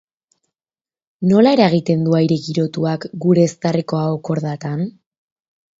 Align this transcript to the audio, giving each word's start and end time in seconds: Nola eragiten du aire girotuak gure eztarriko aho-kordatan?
Nola 1.33 1.51
eragiten 1.57 2.07
du 2.07 2.17
aire 2.21 2.39
girotuak 2.47 3.07
gure 3.27 3.45
eztarriko 3.51 4.03
aho-kordatan? 4.05 4.85